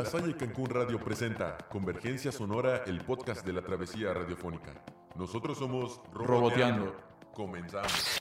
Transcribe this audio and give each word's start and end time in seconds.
La 0.00 0.06
Salle 0.06 0.34
Cancún 0.34 0.70
Radio 0.70 0.98
presenta 0.98 1.58
Convergencia 1.68 2.32
Sonora, 2.32 2.84
el 2.86 3.04
podcast 3.04 3.44
de 3.44 3.52
la 3.52 3.60
travesía 3.60 4.14
radiofónica. 4.14 4.82
Nosotros 5.14 5.58
somos 5.58 6.00
Roboteando. 6.14 6.96
Comenzamos. 7.34 8.18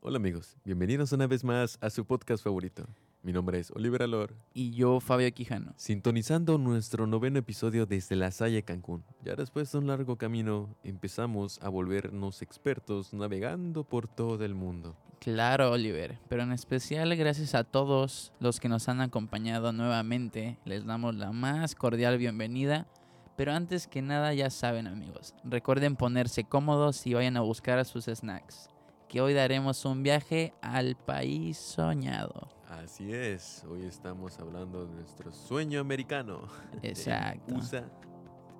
Hola 0.00 0.16
amigos, 0.16 0.56
bienvenidos 0.64 1.12
una 1.12 1.28
vez 1.28 1.44
más 1.44 1.78
a 1.80 1.90
su 1.90 2.04
podcast 2.06 2.42
favorito. 2.42 2.88
Mi 3.22 3.32
nombre 3.32 3.60
es 3.60 3.70
Oliver 3.70 4.02
Alor, 4.02 4.34
Y 4.52 4.72
yo, 4.72 4.98
Fabio 4.98 5.32
Quijano. 5.32 5.72
sintonizando 5.76 6.58
nuestro 6.58 7.06
noveno 7.06 7.38
episodio 7.38 7.86
desde 7.86 8.16
La 8.16 8.32
Salle 8.32 8.64
Cancún. 8.64 9.04
Ya 9.24 9.36
después 9.36 9.70
de 9.70 9.78
un 9.78 9.86
largo 9.86 10.16
camino, 10.16 10.74
empezamos 10.82 11.60
a 11.62 11.68
volvernos 11.68 12.42
expertos 12.42 13.14
navegando 13.14 13.84
por 13.84 14.08
todo 14.08 14.44
el 14.44 14.56
mundo. 14.56 14.96
Claro, 15.18 15.72
Oliver, 15.72 16.18
pero 16.28 16.42
en 16.42 16.52
especial 16.52 17.14
gracias 17.16 17.54
a 17.54 17.64
todos 17.64 18.32
los 18.38 18.60
que 18.60 18.68
nos 18.68 18.88
han 18.88 19.00
acompañado 19.00 19.72
nuevamente. 19.72 20.58
Les 20.64 20.84
damos 20.84 21.14
la 21.14 21.32
más 21.32 21.74
cordial 21.74 22.18
bienvenida. 22.18 22.86
Pero 23.36 23.52
antes 23.52 23.86
que 23.86 24.00
nada, 24.00 24.32
ya 24.32 24.48
saben 24.48 24.86
amigos, 24.86 25.34
recuerden 25.44 25.96
ponerse 25.96 26.44
cómodos 26.44 27.06
y 27.06 27.12
vayan 27.12 27.36
a 27.36 27.42
buscar 27.42 27.84
sus 27.84 28.06
snacks. 28.06 28.70
Que 29.08 29.20
hoy 29.20 29.34
daremos 29.34 29.84
un 29.84 30.02
viaje 30.02 30.54
al 30.62 30.96
país 30.96 31.58
soñado. 31.58 32.48
Así 32.68 33.12
es, 33.12 33.62
hoy 33.68 33.84
estamos 33.84 34.38
hablando 34.38 34.86
de 34.86 34.94
nuestro 34.94 35.32
sueño 35.32 35.80
americano. 35.80 36.48
Exacto. 36.82 37.54
USA 37.58 37.84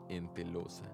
en 0.09 0.33
Telosa. 0.35 0.85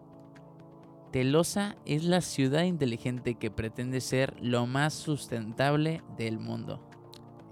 Telosa 1.13 1.77
es 1.85 2.05
la 2.05 2.23
ciudad 2.23 2.63
inteligente 2.63 3.35
que 3.35 3.51
pretende 3.51 4.01
ser 4.01 4.35
lo 4.41 4.67
más 4.67 4.95
sustentable 4.95 6.03
del 6.17 6.39
mundo. 6.39 6.81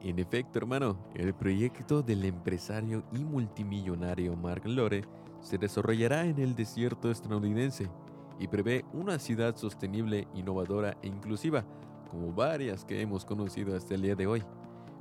En 0.01 0.19
efecto, 0.19 0.59
hermano, 0.59 0.97
el 1.15 1.35
proyecto 1.35 2.01
del 2.01 2.25
empresario 2.25 3.05
y 3.13 3.23
multimillonario 3.23 4.35
Mark 4.35 4.63
Lore 4.65 5.05
se 5.43 5.59
desarrollará 5.59 6.25
en 6.25 6.39
el 6.39 6.55
desierto 6.55 7.11
estadounidense 7.11 7.91
y 8.39 8.49
prevé 8.49 8.87
una 8.95 9.19
ciudad 9.19 9.55
sostenible, 9.57 10.27
innovadora 10.33 10.97
e 11.03 11.09
inclusiva, 11.09 11.63
como 12.11 12.33
varias 12.33 12.87
que 12.87 13.03
hemos 13.03 13.27
conocido 13.27 13.77
hasta 13.77 13.95
el 13.95 14.01
día 14.01 14.15
de 14.15 14.27
hoy. 14.27 14.43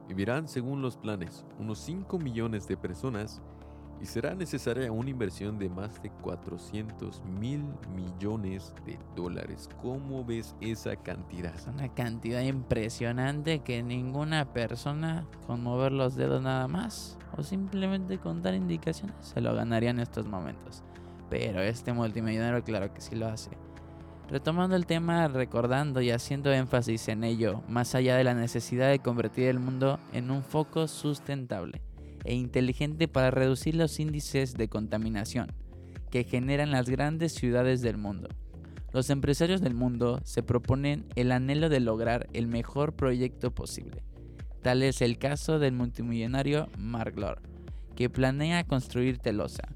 Vivirán, 0.10 0.50
según 0.50 0.82
los 0.82 0.98
planes, 0.98 1.46
unos 1.60 1.80
5 1.80 2.20
millones 2.20 2.68
de 2.68 2.76
personas 2.76 3.42
y 4.02 4.06
será 4.06 4.34
necesaria 4.34 4.92
una 4.92 5.10
inversión 5.10 5.60
de 5.60 5.70
más 5.70 6.02
de 6.02 6.10
400 6.10 7.22
mil 7.40 7.64
millones 7.96 8.74
de 8.86 8.98
dólares. 9.16 9.70
¿Cómo 9.82 10.24
ves 10.24 10.56
esa 10.62 10.96
cantidad? 10.96 11.54
Es 11.54 11.68
una 11.68 11.94
cantidad 11.94 12.42
impresionante 12.42 13.60
que 13.60 13.84
ninguna 13.84 14.54
persona 14.54 15.26
con 15.46 15.64
mover 15.64 15.92
los 15.92 16.16
dedos 16.16 16.42
nada 16.42 16.68
más 16.68 17.18
o 17.38 17.44
simplemente 17.44 18.18
con 18.18 18.42
dar 18.42 18.54
indicaciones 18.54 19.16
se 19.20 19.42
lo 19.42 19.54
ganaría 19.54 19.90
en 19.90 20.00
estos 20.00 20.26
momentos. 20.26 20.84
Pero 21.30 21.62
este 21.62 21.94
multimillonario 21.94 22.64
claro 22.64 22.94
que 22.94 23.02
sí 23.02 23.16
lo 23.16 23.28
hace. 23.28 23.52
Retomando 24.30 24.76
el 24.76 24.86
tema, 24.86 25.28
recordando 25.28 26.02
y 26.02 26.12
haciendo 26.12 26.52
énfasis 26.52 27.08
en 27.08 27.24
ello, 27.24 27.64
más 27.68 27.96
allá 27.96 28.16
de 28.16 28.24
la 28.24 28.36
necesidad 28.36 28.90
de 28.90 29.00
convertir 29.00 29.48
el 29.48 29.60
mundo 29.60 30.00
en 30.14 30.30
un 30.30 30.44
foco 30.44 30.88
sustentable 30.88 31.82
e 32.24 32.36
inteligente 32.36 33.08
para 33.08 33.32
reducir 33.32 33.76
los 33.76 34.00
índices 34.00 34.54
de 34.54 34.68
contaminación 34.68 35.52
que 36.10 36.24
generan 36.24 36.72
las 36.72 36.90
grandes 36.90 37.34
ciudades 37.34 37.82
del 37.82 37.98
mundo. 37.98 38.30
Los 38.92 39.10
empresarios 39.10 39.62
del 39.62 39.76
mundo 39.76 40.20
se 40.24 40.42
proponen 40.42 41.06
el 41.16 41.32
anhelo 41.32 41.70
de 41.70 41.80
lograr 41.80 42.28
el 42.34 42.48
mejor 42.48 42.94
proyecto 42.94 43.52
posible. 43.52 44.04
Tal 44.64 44.82
es 44.82 45.02
el 45.02 45.20
caso 45.20 45.60
del 45.60 45.74
multimillonario 45.74 46.70
Mark 46.78 47.18
Lord, 47.18 47.42
que 47.96 48.10
planea 48.10 48.64
construir 48.64 49.20
Telosa, 49.20 49.70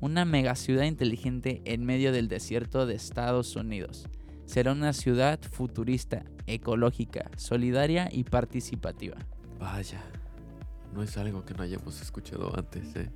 una 0.00 0.24
megaciudad 0.24 0.84
inteligente 0.84 1.62
en 1.64 1.84
medio 1.84 2.12
del 2.12 2.28
desierto 2.28 2.86
de 2.86 2.94
Estados 2.94 3.56
Unidos. 3.56 4.08
Será 4.46 4.72
una 4.72 4.92
ciudad 4.92 5.40
futurista, 5.42 6.24
ecológica, 6.46 7.30
solidaria 7.36 8.08
y 8.10 8.24
participativa. 8.24 9.16
Vaya, 9.58 10.02
no 10.92 11.02
es 11.02 11.16
algo 11.16 11.44
que 11.44 11.54
no 11.54 11.62
hayamos 11.62 12.00
escuchado 12.00 12.56
antes, 12.56 12.96
¿eh? 12.96 13.10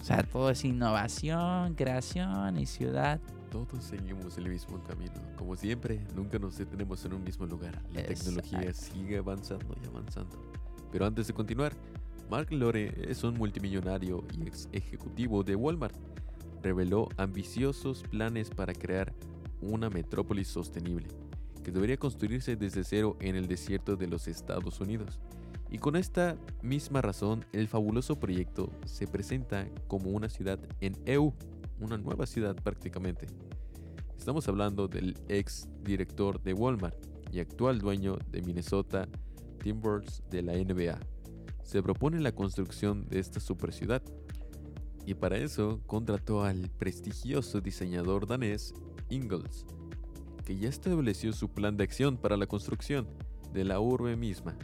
O 0.00 0.04
sea, 0.04 0.22
todo 0.22 0.50
es 0.50 0.64
innovación, 0.64 1.74
creación 1.74 2.58
y 2.58 2.66
ciudad. 2.66 3.20
Todos 3.50 3.84
seguimos 3.84 4.36
el 4.36 4.48
mismo 4.48 4.82
camino. 4.82 5.14
Como 5.36 5.56
siempre, 5.56 6.04
nunca 6.14 6.38
nos 6.38 6.58
detenemos 6.58 7.04
en 7.04 7.14
un 7.14 7.24
mismo 7.24 7.46
lugar. 7.46 7.80
La 7.92 8.02
tecnología 8.02 8.62
Exacto. 8.62 8.94
sigue 8.94 9.18
avanzando 9.18 9.76
y 9.82 9.86
avanzando. 9.86 10.36
Pero 10.90 11.06
antes 11.06 11.26
de 11.28 11.34
continuar, 11.34 11.72
Mark 12.30 12.50
Lore 12.50 12.92
es 13.10 13.22
un 13.22 13.34
multimillonario 13.34 14.24
y 14.36 14.46
ex 14.46 14.68
ejecutivo 14.72 15.42
de 15.42 15.54
Walmart. 15.54 15.94
Reveló 16.62 17.08
ambiciosos 17.16 18.02
planes 18.02 18.50
para 18.50 18.72
crear 18.72 19.12
una 19.60 19.88
metrópolis 19.88 20.48
sostenible, 20.48 21.08
que 21.62 21.70
debería 21.70 21.96
construirse 21.96 22.56
desde 22.56 22.84
cero 22.84 23.16
en 23.20 23.36
el 23.36 23.46
desierto 23.46 23.96
de 23.96 24.08
los 24.08 24.28
Estados 24.28 24.80
Unidos. 24.80 25.20
Y 25.74 25.78
con 25.78 25.96
esta 25.96 26.36
misma 26.62 27.02
razón, 27.02 27.44
el 27.52 27.66
fabuloso 27.66 28.14
proyecto 28.14 28.70
se 28.86 29.08
presenta 29.08 29.68
como 29.88 30.10
una 30.10 30.28
ciudad 30.28 30.60
en 30.80 30.96
EU, 31.04 31.32
una 31.80 31.98
nueva 31.98 32.26
ciudad 32.26 32.54
prácticamente. 32.54 33.26
Estamos 34.16 34.46
hablando 34.46 34.86
del 34.86 35.18
ex 35.28 35.68
director 35.82 36.40
de 36.40 36.54
Walmart 36.54 36.94
y 37.32 37.40
actual 37.40 37.80
dueño 37.80 38.18
de 38.30 38.40
Minnesota 38.42 39.08
Timberwolves 39.64 40.22
de 40.30 40.42
la 40.42 40.52
NBA. 40.52 41.00
Se 41.64 41.82
propone 41.82 42.20
la 42.20 42.30
construcción 42.30 43.08
de 43.08 43.18
esta 43.18 43.40
super 43.40 43.72
ciudad 43.72 44.00
y 45.04 45.14
para 45.14 45.38
eso 45.38 45.80
contrató 45.88 46.44
al 46.44 46.70
prestigioso 46.78 47.60
diseñador 47.60 48.28
danés 48.28 48.74
Ingalls, 49.08 49.66
que 50.44 50.56
ya 50.56 50.68
estableció 50.68 51.32
su 51.32 51.48
plan 51.48 51.76
de 51.76 51.82
acción 51.82 52.16
para 52.16 52.36
la 52.36 52.46
construcción 52.46 53.08
de 53.52 53.64
la 53.64 53.80
urbe 53.80 54.14
misma, 54.14 54.56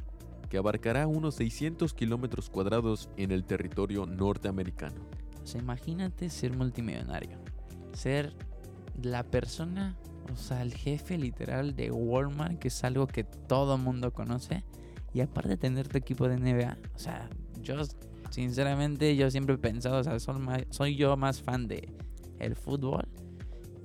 que 0.50 0.58
abarcará 0.58 1.06
unos 1.06 1.36
600 1.36 1.94
kilómetros 1.94 2.50
cuadrados 2.50 3.08
en 3.16 3.30
el 3.30 3.44
territorio 3.44 4.04
norteamericano. 4.04 5.00
O 5.42 5.46
sea, 5.46 5.60
imagínate 5.60 6.28
ser 6.28 6.54
multimillonario. 6.54 7.38
Ser 7.94 8.34
la 9.00 9.22
persona, 9.22 9.96
o 10.30 10.36
sea, 10.36 10.60
el 10.62 10.74
jefe 10.74 11.16
literal 11.16 11.74
de 11.76 11.92
Walmart, 11.92 12.58
que 12.58 12.68
es 12.68 12.84
algo 12.84 13.06
que 13.06 13.24
todo 13.24 13.78
mundo 13.78 14.12
conoce. 14.12 14.64
Y 15.14 15.20
aparte 15.20 15.56
tener 15.56 15.88
tu 15.88 15.96
equipo 15.96 16.28
de 16.28 16.36
NBA. 16.36 16.76
O 16.94 16.98
sea, 16.98 17.30
yo, 17.62 17.76
sinceramente, 18.30 19.16
yo 19.16 19.30
siempre 19.30 19.54
he 19.54 19.58
pensado, 19.58 19.98
o 19.98 20.04
sea, 20.04 20.18
soy, 20.18 20.36
soy 20.70 20.96
yo 20.96 21.16
más 21.16 21.40
fan 21.40 21.68
de 21.68 21.94
el 22.40 22.56
fútbol. 22.56 23.08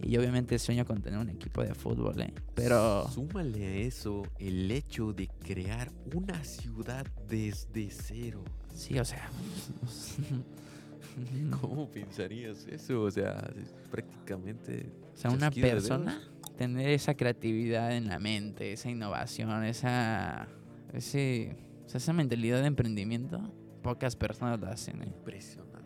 Y 0.04 0.18
obviamente 0.18 0.60
sueño 0.60 0.86
con 0.86 1.02
tener 1.02 1.20
un 1.20 1.30
equipo 1.30 1.64
de 1.64 1.74
fútbol, 1.74 2.22
¿eh? 2.22 2.34
Pero... 2.54 3.10
Súmale 3.10 3.66
a 3.66 3.76
eso 3.76 4.24
el 4.40 4.70
hecho 4.72 5.14
de 5.14 5.28
crear 5.28 5.92
una 6.14 6.44
ciudad 6.44 7.08
desde 7.28 7.90
cero. 7.90 8.44
Sí, 8.74 9.00
o 9.00 9.06
sea... 9.06 9.30
¿Cómo 11.62 11.90
pensarías 11.90 12.68
eso? 12.68 13.04
O 13.04 13.12
sea, 13.12 13.50
prácticamente... 13.90 14.92
O 15.14 15.18
sea, 15.18 15.32
una 15.32 15.50
persona 15.50 16.22
tener 16.56 16.90
esa 16.90 17.16
creatividad 17.16 17.96
en 17.96 18.08
la 18.08 18.20
mente, 18.20 18.74
esa 18.74 18.90
innovación, 18.90 19.64
esa, 19.64 20.48
ese, 20.94 21.56
esa 21.94 22.14
mentalidad 22.14 22.62
de 22.62 22.68
emprendimiento, 22.68 23.54
pocas 23.82 24.16
personas 24.16 24.60
la 24.60 24.70
hacen. 24.70 25.02
¿eh? 25.02 25.08
Impresionante. 25.08 25.85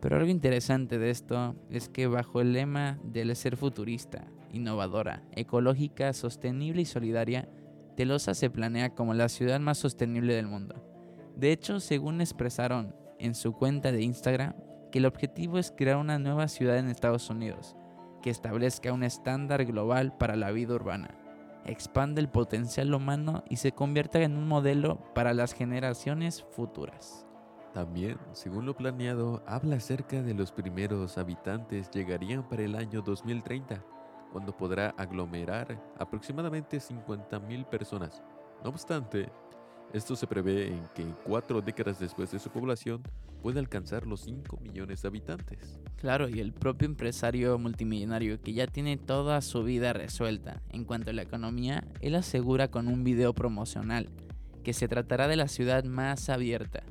Pero 0.00 0.16
algo 0.16 0.30
interesante 0.30 0.98
de 0.98 1.10
esto 1.10 1.54
es 1.70 1.88
que 1.88 2.06
bajo 2.06 2.40
el 2.40 2.52
lema 2.52 2.98
del 3.04 3.34
ser 3.36 3.56
futurista, 3.56 4.26
innovadora, 4.52 5.22
ecológica, 5.32 6.12
sostenible 6.12 6.82
y 6.82 6.86
solidaria, 6.86 7.48
Telosa 7.96 8.34
se 8.34 8.48
planea 8.48 8.94
como 8.94 9.12
la 9.12 9.28
ciudad 9.28 9.60
más 9.60 9.78
sostenible 9.78 10.34
del 10.34 10.46
mundo. 10.46 10.74
De 11.36 11.52
hecho, 11.52 11.80
según 11.80 12.20
expresaron 12.20 12.94
en 13.18 13.34
su 13.34 13.52
cuenta 13.52 13.92
de 13.92 14.02
Instagram, 14.02 14.54
que 14.90 14.98
el 14.98 15.06
objetivo 15.06 15.58
es 15.58 15.70
crear 15.76 15.98
una 15.98 16.18
nueva 16.18 16.48
ciudad 16.48 16.78
en 16.78 16.88
Estados 16.88 17.28
Unidos, 17.28 17.76
que 18.22 18.30
establezca 18.30 18.92
un 18.92 19.02
estándar 19.02 19.64
global 19.66 20.16
para 20.16 20.36
la 20.36 20.50
vida 20.50 20.74
urbana, 20.74 21.14
expande 21.66 22.20
el 22.20 22.28
potencial 22.28 22.94
humano 22.94 23.44
y 23.48 23.56
se 23.56 23.72
convierta 23.72 24.20
en 24.22 24.36
un 24.36 24.48
modelo 24.48 24.98
para 25.14 25.34
las 25.34 25.52
generaciones 25.52 26.42
futuras. 26.52 27.26
También, 27.72 28.18
según 28.32 28.66
lo 28.66 28.76
planeado, 28.76 29.42
habla 29.46 29.76
acerca 29.76 30.22
de 30.22 30.34
los 30.34 30.50
primeros 30.50 31.16
habitantes 31.18 31.88
llegarían 31.90 32.48
para 32.48 32.64
el 32.64 32.74
año 32.74 33.00
2030, 33.00 33.84
cuando 34.32 34.56
podrá 34.56 34.90
aglomerar 34.90 35.80
aproximadamente 35.98 36.78
50.000 36.78 37.68
personas. 37.68 38.22
No 38.64 38.70
obstante, 38.70 39.30
esto 39.92 40.16
se 40.16 40.26
prevé 40.26 40.68
en 40.68 40.82
que 40.94 41.04
cuatro 41.24 41.60
décadas 41.60 41.98
después 41.98 42.30
de 42.30 42.38
su 42.38 42.50
población 42.50 43.02
pueda 43.42 43.60
alcanzar 43.60 44.06
los 44.06 44.20
5 44.22 44.58
millones 44.60 45.02
de 45.02 45.08
habitantes. 45.08 45.80
Claro, 45.96 46.28
y 46.28 46.40
el 46.40 46.52
propio 46.52 46.86
empresario 46.86 47.58
multimillonario 47.58 48.40
que 48.40 48.52
ya 48.52 48.66
tiene 48.66 48.96
toda 48.96 49.40
su 49.40 49.62
vida 49.62 49.92
resuelta 49.92 50.60
en 50.70 50.84
cuanto 50.84 51.10
a 51.10 51.12
la 51.12 51.22
economía, 51.22 51.84
él 52.00 52.14
asegura 52.16 52.68
con 52.68 52.88
un 52.88 53.04
video 53.04 53.32
promocional 53.32 54.08
que 54.62 54.72
se 54.72 54.88
tratará 54.88 55.26
de 55.26 55.36
la 55.36 55.48
ciudad 55.48 55.84
más 55.84 56.28
abierta, 56.28 56.82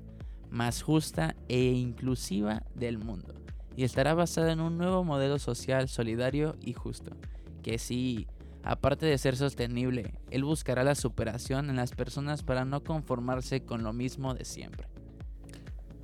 más 0.49 0.81
justa 0.81 1.35
e 1.47 1.63
inclusiva 1.63 2.63
del 2.75 2.97
mundo. 2.97 3.33
Y 3.75 3.83
estará 3.83 4.13
basada 4.13 4.51
en 4.51 4.59
un 4.59 4.77
nuevo 4.77 5.03
modelo 5.03 5.39
social 5.39 5.87
solidario 5.87 6.57
y 6.61 6.73
justo, 6.73 7.15
que 7.63 7.77
sí, 7.77 8.27
aparte 8.63 9.05
de 9.05 9.17
ser 9.17 9.37
sostenible, 9.37 10.15
él 10.31 10.43
buscará 10.43 10.83
la 10.83 10.95
superación 10.95 11.69
en 11.69 11.77
las 11.77 11.91
personas 11.91 12.43
para 12.43 12.65
no 12.65 12.83
conformarse 12.83 13.63
con 13.63 13.83
lo 13.83 13.93
mismo 13.93 14.33
de 14.33 14.45
siempre. 14.45 14.87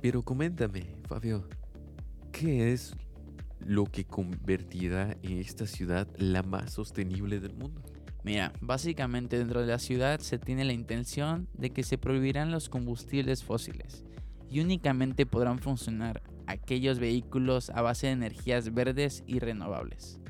Pero 0.00 0.22
coméntame, 0.22 0.86
Fabio, 1.06 1.48
¿qué 2.32 2.72
es 2.72 2.94
lo 3.58 3.84
que 3.84 4.04
convertirá 4.04 5.16
en 5.22 5.38
esta 5.38 5.66
ciudad 5.66 6.08
la 6.16 6.42
más 6.42 6.72
sostenible 6.72 7.40
del 7.40 7.54
mundo? 7.54 7.82
Mira, 8.22 8.52
básicamente 8.60 9.38
dentro 9.38 9.60
de 9.60 9.68
la 9.68 9.78
ciudad 9.78 10.20
se 10.20 10.38
tiene 10.38 10.64
la 10.64 10.72
intención 10.72 11.48
de 11.54 11.70
que 11.70 11.82
se 11.82 11.98
prohibirán 11.98 12.50
los 12.50 12.68
combustibles 12.68 13.44
fósiles 13.44 14.02
y 14.50 14.60
únicamente 14.60 15.26
podrán 15.26 15.58
funcionar 15.58 16.22
aquellos 16.46 16.98
vehículos 16.98 17.70
a 17.70 17.82
base 17.82 18.06
de 18.06 18.12
energías 18.14 18.72
verdes 18.72 19.24
y 19.26 19.38
renovables. 19.38 20.20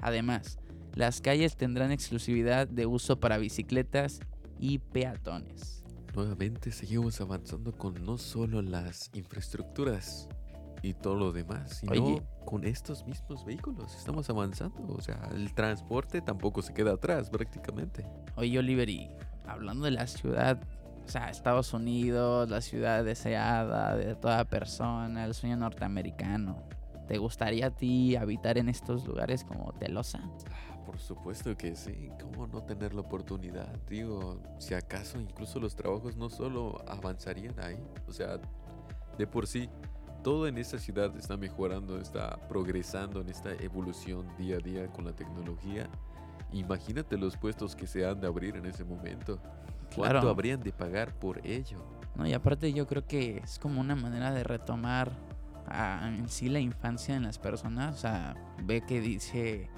Además, 0.00 0.58
las 0.94 1.20
calles 1.20 1.56
tendrán 1.56 1.92
exclusividad 1.92 2.68
de 2.68 2.86
uso 2.86 3.18
para 3.18 3.38
bicicletas 3.38 4.20
y 4.58 4.78
peatones. 4.78 5.84
Nuevamente 6.14 6.72
seguimos 6.72 7.20
avanzando 7.20 7.72
con 7.72 8.04
no 8.04 8.18
solo 8.18 8.60
las 8.60 9.10
infraestructuras, 9.14 10.28
y 10.82 10.94
todo 10.94 11.14
lo 11.14 11.32
demás, 11.32 11.78
sino 11.78 11.92
Oye. 11.92 12.22
con 12.44 12.64
estos 12.64 13.06
mismos 13.06 13.44
vehículos. 13.44 13.94
Estamos 13.94 14.28
avanzando, 14.28 14.94
o 14.94 15.00
sea, 15.00 15.30
el 15.32 15.54
transporte 15.54 16.20
tampoco 16.20 16.60
se 16.60 16.74
queda 16.74 16.92
atrás 16.92 17.30
prácticamente. 17.30 18.04
Oye, 18.34 18.58
Oliver, 18.58 18.88
y 18.88 19.08
hablando 19.46 19.84
de 19.84 19.92
la 19.92 20.06
ciudad, 20.06 20.60
o 21.04 21.08
sea, 21.08 21.28
Estados 21.28 21.72
Unidos, 21.72 22.48
la 22.48 22.60
ciudad 22.60 23.04
deseada 23.04 23.96
de 23.96 24.14
toda 24.14 24.44
persona, 24.44 25.24
el 25.24 25.34
sueño 25.34 25.56
norteamericano. 25.56 26.62
¿Te 27.08 27.18
gustaría 27.18 27.66
a 27.66 27.70
ti 27.70 28.16
habitar 28.16 28.58
en 28.58 28.68
estos 28.68 29.06
lugares 29.06 29.44
como 29.44 29.72
Telosa? 29.72 30.20
Ah, 30.50 30.76
Por 30.86 30.98
supuesto 30.98 31.56
que 31.56 31.74
sí, 31.74 32.10
¿cómo 32.20 32.46
no 32.46 32.62
tener 32.62 32.94
la 32.94 33.00
oportunidad? 33.00 33.68
Digo, 33.88 34.40
si 34.58 34.74
acaso 34.74 35.20
incluso 35.20 35.58
los 35.58 35.74
trabajos 35.74 36.16
no 36.16 36.30
solo 36.30 36.82
avanzarían 36.88 37.58
ahí, 37.60 37.82
o 38.06 38.12
sea, 38.12 38.38
de 39.18 39.26
por 39.26 39.46
sí, 39.46 39.68
todo 40.22 40.46
en 40.46 40.56
esta 40.56 40.78
ciudad 40.78 41.14
está 41.16 41.36
mejorando, 41.36 41.98
está 42.00 42.38
progresando 42.48 43.20
en 43.20 43.28
esta 43.28 43.52
evolución 43.54 44.26
día 44.38 44.56
a 44.56 44.60
día 44.60 44.86
con 44.86 45.04
la 45.04 45.12
tecnología. 45.12 45.90
Imagínate 46.52 47.16
los 47.16 47.36
puestos 47.36 47.74
que 47.74 47.86
se 47.86 48.06
han 48.06 48.20
de 48.20 48.28
abrir 48.28 48.56
en 48.56 48.66
ese 48.66 48.84
momento. 48.84 49.40
¿Cuánto 49.94 50.12
Claro. 50.20 50.30
habrían 50.30 50.62
de 50.62 50.72
pagar 50.72 51.12
por 51.14 51.44
ello? 51.46 51.78
No, 52.14 52.26
y 52.26 52.32
aparte 52.34 52.72
yo 52.72 52.86
creo 52.86 53.06
que 53.06 53.38
es 53.38 53.58
como 53.58 53.80
una 53.80 53.96
manera 53.96 54.32
de 54.32 54.44
retomar 54.44 55.12
a- 55.66 56.08
en 56.08 56.28
sí 56.28 56.48
la 56.48 56.60
infancia 56.60 57.14
en 57.16 57.22
las 57.22 57.38
personas. 57.38 57.94
O 57.94 57.98
sea, 57.98 58.34
ve 58.64 58.82
que 58.82 59.00
dice 59.00 59.70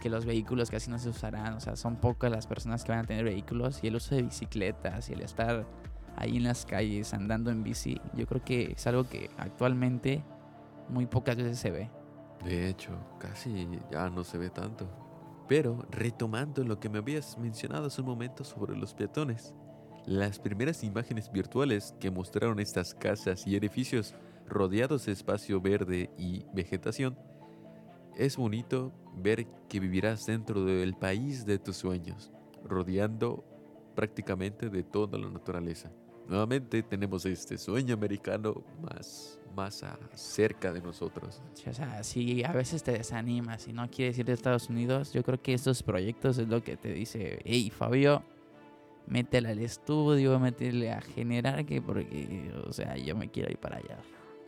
que 0.00 0.10
los 0.10 0.24
vehículos 0.26 0.70
casi 0.70 0.90
no 0.90 0.98
se 0.98 1.08
usarán. 1.08 1.54
O 1.54 1.60
sea, 1.60 1.76
son 1.76 1.96
pocas 1.96 2.30
las 2.30 2.46
personas 2.46 2.84
que 2.84 2.92
van 2.92 3.00
a 3.00 3.04
tener 3.04 3.24
vehículos. 3.24 3.80
Y 3.82 3.88
el 3.88 3.96
uso 3.96 4.14
de 4.14 4.22
bicicletas 4.22 5.08
y 5.08 5.14
el 5.14 5.22
estar 5.22 5.64
ahí 6.16 6.36
en 6.36 6.44
las 6.44 6.66
calles 6.66 7.14
andando 7.14 7.50
en 7.50 7.62
bici, 7.62 8.00
yo 8.14 8.26
creo 8.26 8.44
que 8.44 8.72
es 8.72 8.86
algo 8.86 9.08
que 9.08 9.30
actualmente 9.38 10.22
muy 10.88 11.06
pocas 11.06 11.36
veces 11.36 11.58
se 11.58 11.70
ve. 11.70 11.90
De 12.44 12.68
hecho, 12.68 12.90
casi 13.18 13.68
ya 13.90 14.08
no 14.10 14.24
se 14.24 14.38
ve 14.38 14.50
tanto. 14.50 14.86
Pero 15.48 15.86
retomando 15.90 16.62
lo 16.62 16.78
que 16.78 16.90
me 16.90 16.98
habías 16.98 17.38
mencionado 17.38 17.86
hace 17.86 18.02
un 18.02 18.06
momento 18.06 18.44
sobre 18.44 18.76
los 18.76 18.94
peatones, 18.94 19.54
las 20.04 20.38
primeras 20.38 20.84
imágenes 20.84 21.32
virtuales 21.32 21.94
que 21.98 22.10
mostraron 22.10 22.60
estas 22.60 22.94
casas 22.94 23.46
y 23.46 23.56
edificios 23.56 24.14
rodeados 24.46 25.06
de 25.06 25.12
espacio 25.12 25.60
verde 25.60 26.10
y 26.18 26.44
vegetación, 26.52 27.18
es 28.16 28.36
bonito 28.36 28.92
ver 29.16 29.46
que 29.68 29.80
vivirás 29.80 30.26
dentro 30.26 30.64
del 30.64 30.94
país 30.94 31.46
de 31.46 31.58
tus 31.58 31.76
sueños, 31.76 32.30
rodeando 32.64 33.44
prácticamente 33.94 34.68
de 34.68 34.82
toda 34.82 35.18
la 35.18 35.30
naturaleza. 35.30 35.90
Nuevamente 36.28 36.82
tenemos 36.82 37.24
este 37.24 37.56
sueño 37.56 37.94
americano 37.94 38.62
más, 38.82 39.38
más 39.56 39.82
cerca 40.14 40.70
de 40.74 40.82
nosotros. 40.82 41.40
O 41.66 41.72
sea, 41.72 42.04
si 42.04 42.44
a 42.44 42.52
veces 42.52 42.82
te 42.82 42.92
desanimas 42.92 43.66
y 43.66 43.72
no 43.72 43.90
quieres 43.90 44.18
ir 44.18 44.30
a 44.30 44.34
Estados 44.34 44.68
Unidos, 44.68 45.14
yo 45.14 45.22
creo 45.24 45.40
que 45.40 45.54
estos 45.54 45.82
proyectos 45.82 46.36
es 46.36 46.46
lo 46.46 46.62
que 46.62 46.76
te 46.76 46.92
dice, 46.92 47.40
hey 47.46 47.70
Fabio, 47.70 48.22
métele 49.06 49.48
al 49.48 49.58
estudio, 49.60 50.38
métele 50.38 50.92
a 50.92 51.00
generar, 51.00 51.64
que 51.64 51.80
porque, 51.80 52.52
o 52.66 52.74
sea, 52.74 52.98
yo 52.98 53.16
me 53.16 53.30
quiero 53.30 53.50
ir 53.50 53.58
para 53.58 53.78
allá. 53.78 53.98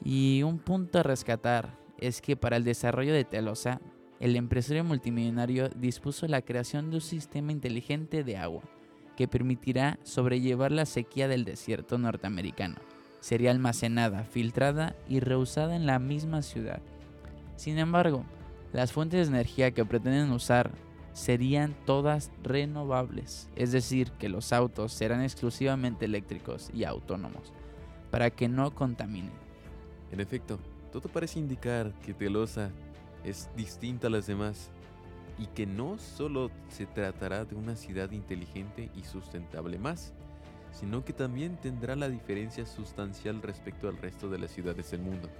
Y 0.04 0.42
un 0.42 0.58
punto 0.58 0.98
a 0.98 1.02
rescatar 1.02 1.78
es 1.96 2.20
que 2.20 2.36
para 2.36 2.58
el 2.58 2.64
desarrollo 2.64 3.14
de 3.14 3.24
Telosa, 3.24 3.80
el 4.18 4.36
empresario 4.36 4.84
multimillonario 4.84 5.70
dispuso 5.70 6.28
la 6.28 6.42
creación 6.42 6.90
de 6.90 6.96
un 6.96 7.00
sistema 7.00 7.52
inteligente 7.52 8.22
de 8.22 8.36
agua 8.36 8.62
que 9.20 9.28
permitirá 9.28 9.98
sobrellevar 10.02 10.72
la 10.72 10.86
sequía 10.86 11.28
del 11.28 11.44
desierto 11.44 11.98
norteamericano. 11.98 12.76
Sería 13.20 13.50
almacenada, 13.50 14.24
filtrada 14.24 14.96
y 15.10 15.20
reusada 15.20 15.76
en 15.76 15.84
la 15.84 15.98
misma 15.98 16.40
ciudad. 16.40 16.80
Sin 17.54 17.76
embargo, 17.76 18.24
las 18.72 18.92
fuentes 18.92 19.28
de 19.28 19.36
energía 19.36 19.72
que 19.72 19.84
pretenden 19.84 20.30
usar 20.30 20.70
serían 21.12 21.76
todas 21.84 22.30
renovables, 22.42 23.50
es 23.56 23.72
decir, 23.72 24.10
que 24.12 24.30
los 24.30 24.54
autos 24.54 24.94
serán 24.94 25.20
exclusivamente 25.20 26.06
eléctricos 26.06 26.70
y 26.72 26.84
autónomos, 26.84 27.52
para 28.10 28.30
que 28.30 28.48
no 28.48 28.74
contaminen. 28.74 29.32
En 30.12 30.20
efecto, 30.20 30.58
todo 30.92 31.10
parece 31.10 31.40
indicar 31.40 31.92
que 32.00 32.14
Telosa 32.14 32.70
es 33.22 33.50
distinta 33.54 34.06
a 34.06 34.10
las 34.10 34.26
demás 34.26 34.70
y 35.40 35.46
que 35.46 35.64
no 35.66 35.96
solo 35.96 36.50
se 36.68 36.84
tratará 36.84 37.46
de 37.46 37.54
una 37.54 37.74
ciudad 37.74 38.10
inteligente 38.10 38.90
y 38.94 39.04
sustentable 39.04 39.78
más, 39.78 40.12
sino 40.70 41.02
que 41.02 41.14
también 41.14 41.56
tendrá 41.56 41.96
la 41.96 42.10
diferencia 42.10 42.66
sustancial 42.66 43.40
respecto 43.40 43.88
al 43.88 43.96
resto 43.96 44.28
de 44.28 44.38
las 44.38 44.50
ciudades 44.50 44.90
del 44.90 45.00
mundo, 45.00 45.30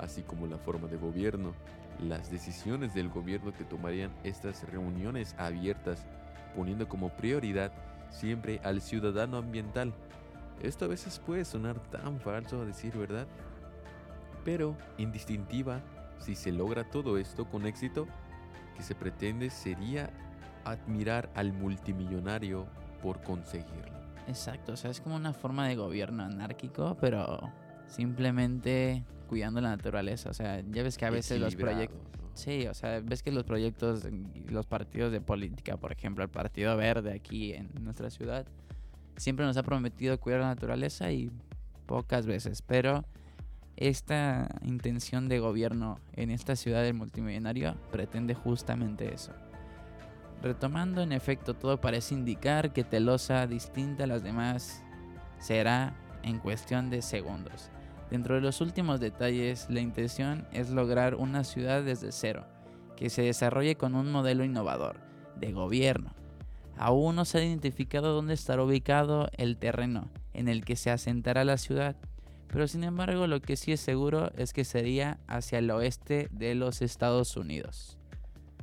así 0.00 0.22
como 0.22 0.48
la 0.48 0.58
forma 0.58 0.88
de 0.88 0.96
gobierno, 0.96 1.52
las 2.00 2.28
decisiones 2.32 2.92
del 2.92 3.08
gobierno 3.08 3.54
que 3.54 3.62
tomarían 3.62 4.10
estas 4.24 4.68
reuniones 4.68 5.36
abiertas, 5.38 6.04
poniendo 6.56 6.88
como 6.88 7.10
prioridad 7.10 7.72
siempre 8.10 8.60
al 8.64 8.80
ciudadano 8.80 9.36
ambiental. 9.36 9.94
Esto 10.60 10.86
a 10.86 10.88
veces 10.88 11.20
puede 11.20 11.44
sonar 11.44 11.78
tan 11.90 12.18
falso 12.18 12.60
a 12.60 12.64
decir 12.64 12.96
verdad, 12.98 13.28
pero 14.44 14.76
en 14.98 15.12
distintiva, 15.12 15.82
si 16.18 16.34
se 16.34 16.50
logra 16.50 16.90
todo 16.90 17.16
esto 17.16 17.48
con 17.48 17.64
éxito, 17.64 18.08
que 18.74 18.82
se 18.82 18.94
pretende 18.94 19.50
sería 19.50 20.10
admirar 20.64 21.30
al 21.34 21.52
multimillonario 21.52 22.66
por 23.02 23.22
conseguirlo. 23.22 23.94
Exacto, 24.26 24.72
o 24.72 24.76
sea, 24.76 24.90
es 24.90 25.00
como 25.00 25.16
una 25.16 25.32
forma 25.32 25.68
de 25.68 25.76
gobierno 25.76 26.22
anárquico, 26.24 26.96
pero 27.00 27.52
simplemente 27.86 29.04
cuidando 29.28 29.60
la 29.60 29.70
naturaleza. 29.70 30.30
O 30.30 30.34
sea, 30.34 30.62
ya 30.70 30.82
ves 30.82 30.96
que 30.96 31.06
a 31.06 31.10
veces 31.10 31.40
los 31.40 31.54
proyectos... 31.54 31.98
¿no? 31.98 32.14
Sí, 32.34 32.66
o 32.66 32.74
sea, 32.74 33.00
ves 33.00 33.22
que 33.22 33.30
los 33.30 33.44
proyectos, 33.44 34.08
los 34.48 34.66
partidos 34.66 35.12
de 35.12 35.20
política, 35.20 35.76
por 35.76 35.92
ejemplo, 35.92 36.24
el 36.24 36.30
Partido 36.30 36.76
Verde 36.76 37.12
aquí 37.12 37.52
en 37.52 37.70
nuestra 37.80 38.10
ciudad, 38.10 38.46
siempre 39.16 39.46
nos 39.46 39.56
ha 39.56 39.62
prometido 39.62 40.18
cuidar 40.18 40.40
la 40.40 40.48
naturaleza 40.48 41.12
y 41.12 41.30
pocas 41.86 42.26
veces, 42.26 42.62
pero 42.62 43.04
esta 43.76 44.48
intención 44.62 45.28
de 45.28 45.40
gobierno 45.40 45.98
en 46.14 46.30
esta 46.30 46.56
ciudad 46.56 46.82
del 46.82 46.94
multimillonario 46.94 47.74
pretende 47.90 48.34
justamente 48.34 49.12
eso. 49.12 49.32
Retomando, 50.42 51.02
en 51.02 51.12
efecto, 51.12 51.54
todo 51.54 51.80
parece 51.80 52.14
indicar 52.14 52.72
que 52.72 52.84
Telosa, 52.84 53.46
distinta 53.46 54.04
a 54.04 54.06
las 54.06 54.22
demás, 54.22 54.82
será 55.38 55.94
en 56.22 56.38
cuestión 56.38 56.90
de 56.90 57.02
segundos. 57.02 57.70
Dentro 58.10 58.34
de 58.34 58.42
los 58.42 58.60
últimos 58.60 59.00
detalles, 59.00 59.66
la 59.70 59.80
intención 59.80 60.46
es 60.52 60.70
lograr 60.70 61.14
una 61.14 61.44
ciudad 61.44 61.82
desde 61.82 62.12
cero, 62.12 62.46
que 62.96 63.10
se 63.10 63.22
desarrolle 63.22 63.76
con 63.76 63.94
un 63.94 64.12
modelo 64.12 64.44
innovador 64.44 65.00
de 65.36 65.52
gobierno. 65.52 66.12
Aún 66.76 67.16
no 67.16 67.24
se 67.24 67.38
ha 67.38 67.44
identificado 67.44 68.12
dónde 68.12 68.34
estará 68.34 68.62
ubicado 68.62 69.28
el 69.36 69.56
terreno 69.56 70.10
en 70.32 70.48
el 70.48 70.64
que 70.64 70.76
se 70.76 70.90
asentará 70.90 71.44
la 71.44 71.56
ciudad, 71.56 71.96
pero 72.54 72.68
sin 72.68 72.84
embargo 72.84 73.26
lo 73.26 73.42
que 73.42 73.56
sí 73.56 73.72
es 73.72 73.80
seguro 73.80 74.30
es 74.36 74.52
que 74.52 74.64
sería 74.64 75.18
hacia 75.26 75.58
el 75.58 75.68
oeste 75.72 76.28
de 76.30 76.54
los 76.54 76.82
Estados 76.82 77.36
Unidos. 77.36 77.98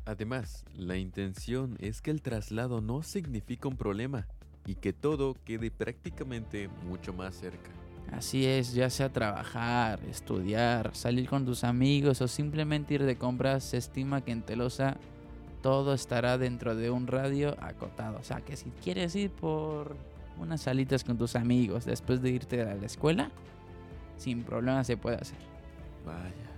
Además, 0.06 0.64
la 0.74 0.96
intención 0.96 1.76
es 1.82 2.02
que 2.02 2.10
el 2.10 2.22
traslado 2.22 2.80
no 2.80 3.04
significa 3.04 3.68
un 3.68 3.76
problema 3.76 4.30
y 4.66 4.76
que 4.76 4.94
todo 4.94 5.36
quede 5.44 5.72
prácticamente 5.72 6.70
mucho 6.88 7.12
más 7.12 7.36
cerca. 7.36 7.70
Así 8.14 8.46
es, 8.46 8.74
ya 8.74 8.90
sea 8.90 9.12
trabajar, 9.12 10.00
estudiar, 10.10 10.96
salir 10.96 11.28
con 11.28 11.46
tus 11.46 11.66
amigos 11.66 12.22
o 12.22 12.30
simplemente 12.30 12.94
ir 12.94 13.04
de 13.04 13.18
compras, 13.18 13.66
se 13.66 13.78
estima 13.78 14.22
que 14.22 14.32
en 14.32 14.42
Telosa 14.42 14.96
todo 15.62 15.94
estará 15.94 16.38
dentro 16.38 16.78
de 16.78 16.92
un 16.92 17.08
radio 17.08 17.58
acotado. 17.60 18.20
O 18.20 18.24
sea 18.24 18.40
que 18.40 18.56
si 18.56 18.70
quieres 18.82 19.18
ir 19.18 19.32
por 19.32 19.98
unas 20.40 20.62
salitas 20.62 21.04
con 21.04 21.18
tus 21.18 21.36
amigos 21.36 21.84
después 21.84 22.22
de 22.22 22.30
irte 22.30 22.62
a 22.62 22.74
la 22.74 22.86
escuela, 22.86 23.32
sin 24.22 24.44
problema 24.44 24.84
se 24.84 24.98
puede 24.98 25.18
hacer. 25.18 25.38
Vaya, 26.06 26.50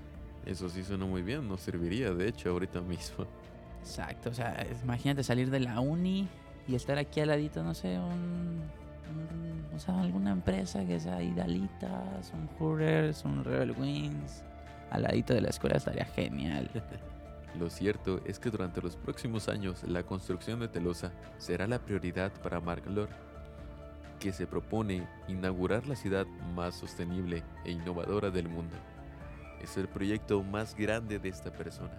eso 0.45 0.69
sí 0.69 0.83
suena 0.83 1.05
muy 1.05 1.21
bien, 1.21 1.47
nos 1.47 1.61
serviría 1.61 2.13
de 2.13 2.27
hecho 2.27 2.49
ahorita 2.49 2.81
mismo. 2.81 3.25
Exacto, 3.81 4.29
o 4.29 4.33
sea, 4.33 4.65
imagínate 4.83 5.23
salir 5.23 5.49
de 5.49 5.59
la 5.59 5.79
uni 5.79 6.27
y 6.67 6.75
estar 6.75 6.97
aquí 6.97 7.19
al 7.19 7.27
ladito, 7.29 7.63
no 7.63 7.73
sé, 7.73 7.97
un, 7.99 8.61
un- 9.09 9.65
o 9.75 9.79
sea, 9.79 9.99
alguna 9.99 10.31
empresa 10.31 10.85
que 10.85 10.99
sea 10.99 11.21
Idalitas, 11.21 12.31
un 12.33 12.47
Hooters, 12.59 13.25
un 13.25 13.43
Rebel 13.43 13.71
Wings, 13.71 14.43
al 14.91 15.03
ladito 15.03 15.33
de 15.33 15.41
la 15.41 15.49
escuela 15.49 15.77
estaría 15.77 16.05
genial. 16.05 16.69
Lo 17.59 17.69
cierto 17.69 18.19
es 18.25 18.39
que 18.39 18.49
durante 18.49 18.81
los 18.81 18.95
próximos 18.95 19.47
años 19.47 19.83
la 19.83 20.01
construcción 20.03 20.59
de 20.59 20.67
Telosa 20.69 21.11
será 21.37 21.67
la 21.67 21.77
prioridad 21.79 22.31
para 22.41 22.59
Mark 22.59 22.83
Lord, 22.87 23.11
que 24.23 24.31
se 24.31 24.47
propone 24.47 25.05
inaugurar 25.27 25.85
la 25.85 25.97
ciudad 25.97 26.25
más 26.55 26.75
sostenible 26.75 27.43
e 27.65 27.71
innovadora 27.71 28.29
del 28.29 28.47
mundo. 28.47 28.77
Es 29.61 29.75
el 29.75 29.89
proyecto 29.89 30.41
más 30.41 30.75
grande 30.75 31.19
de 31.19 31.27
esta 31.27 31.51
persona. 31.51 31.91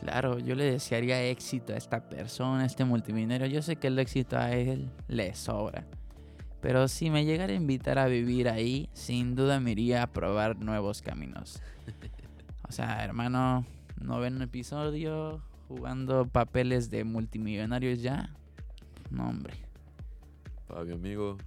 Claro, 0.00 0.38
yo 0.38 0.54
le 0.54 0.70
desearía 0.70 1.20
éxito 1.24 1.72
a 1.72 1.76
esta 1.76 2.08
persona, 2.08 2.62
a 2.62 2.66
este 2.66 2.84
multimillonario. 2.84 3.48
Yo 3.48 3.60
sé 3.60 3.74
que 3.74 3.88
el 3.88 3.98
éxito 3.98 4.38
a 4.38 4.52
él 4.52 4.88
le 5.08 5.34
sobra. 5.34 5.84
Pero 6.60 6.86
si 6.86 7.10
me 7.10 7.24
llegara 7.24 7.52
a 7.52 7.56
invitar 7.56 7.98
a 7.98 8.06
vivir 8.06 8.48
ahí, 8.48 8.88
sin 8.92 9.34
duda 9.34 9.58
me 9.58 9.72
iría 9.72 10.04
a 10.04 10.06
probar 10.06 10.56
nuevos 10.56 11.02
caminos. 11.02 11.60
O 12.68 12.70
sea, 12.70 13.02
hermano, 13.02 13.64
no 13.98 14.20
ven 14.20 14.36
un 14.36 14.42
episodio 14.42 15.40
jugando 15.68 16.26
papeles 16.26 16.90
de 16.90 17.02
multimillonarios 17.02 18.02
ya. 18.02 18.28
No, 19.10 19.26
hombre. 19.26 19.67
Fabio, 20.68 20.96
amigo, 20.96 21.38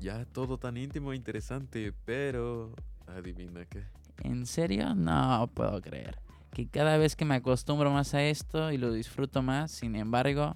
ya 0.00 0.24
todo 0.24 0.56
tan 0.56 0.76
íntimo 0.76 1.12
e 1.12 1.16
interesante, 1.16 1.92
pero 2.04 2.72
adivina 3.08 3.64
qué. 3.64 3.82
¿En 4.22 4.46
serio? 4.46 4.94
No 4.94 5.50
puedo 5.52 5.82
creer. 5.82 6.16
Que 6.52 6.68
cada 6.68 6.96
vez 6.96 7.16
que 7.16 7.24
me 7.24 7.34
acostumbro 7.34 7.90
más 7.90 8.14
a 8.14 8.22
esto 8.22 8.70
y 8.70 8.78
lo 8.78 8.92
disfruto 8.92 9.42
más, 9.42 9.72
sin 9.72 9.96
embargo, 9.96 10.54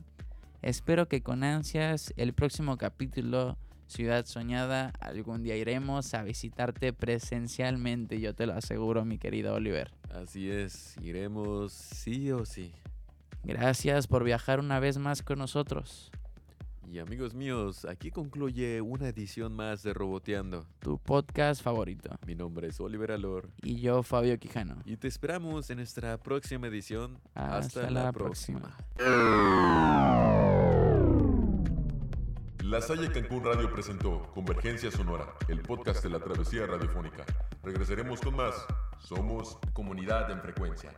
espero 0.63 1.09
que 1.09 1.21
con 1.21 1.43
ansias 1.43 2.15
el 2.17 2.33
próximo 2.33 2.79
capítulo, 2.79 3.59
Ciudad 3.89 4.25
Soñada, 4.25 4.93
algún 5.01 5.43
día 5.43 5.57
iremos 5.57 6.15
a 6.15 6.23
visitarte 6.23 6.93
presencialmente, 6.93 8.21
yo 8.21 8.37
te 8.37 8.47
lo 8.47 8.55
aseguro, 8.55 9.05
mi 9.05 9.19
querido 9.19 9.55
Oliver. 9.55 9.93
Así 10.15 10.49
es, 10.49 10.97
iremos 11.03 11.73
sí 11.73 12.31
o 12.31 12.45
sí. 12.45 12.73
Gracias 13.43 14.07
por 14.07 14.23
viajar 14.23 14.61
una 14.61 14.79
vez 14.79 14.97
más 14.99 15.23
con 15.23 15.41
nosotros. 15.41 16.13
Y 16.91 16.99
amigos 16.99 17.35
míos, 17.35 17.85
aquí 17.87 18.11
concluye 18.11 18.81
una 18.81 19.09
edición 19.09 19.55
más 19.55 19.83
de 19.83 19.95
Roboteando, 19.95 20.67
tu 20.79 20.99
podcast 20.99 21.63
favorito. 21.63 22.11
Mi 22.27 22.35
nombre 22.35 22.69
es 22.69 22.81
Oliver 22.81 23.13
Alor. 23.13 23.49
Y 23.63 23.81
yo, 23.81 24.03
Fabio 24.03 24.39
Quijano. 24.39 24.77
Y 24.85 24.97
te 24.97 25.09
esperamos 25.09 25.71
en 25.71 25.79
nuestra 25.79 26.19
próxima 26.19 26.67
edición. 26.67 27.19
Hasta, 27.35 27.91
la, 27.91 28.13
próxima. 28.13 28.77
próxima. 28.95 29.33
La 32.63 32.81
Salle 32.81 33.11
Cancún 33.11 33.45
Radio 33.45 33.71
presentó 33.71 34.31
Convergencia 34.35 34.91
Sonora, 34.91 35.35
el 35.49 35.61
podcast 35.61 36.03
de 36.03 36.11
la 36.11 36.21
travesía 36.21 36.67
radiofónica. 36.67 37.25
Regresaremos 37.63 38.21
con 38.21 38.37
más. 38.37 38.55
Somos 38.99 39.59
Comunidad 39.73 40.31
en 40.31 40.41
Frecuencia. 40.41 40.91